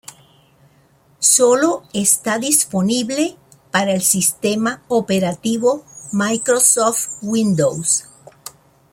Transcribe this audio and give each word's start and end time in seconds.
Solo 1.19 1.83
está 1.93 2.39
disponible 2.39 3.37
para 3.69 3.91
el 3.93 4.01
sistema 4.01 4.81
operativo 4.87 5.85
Microsoft 6.11 7.05
Windows. 7.21 8.05